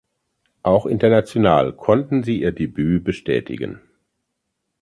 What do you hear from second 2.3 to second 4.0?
ihr Debüt bestätigen.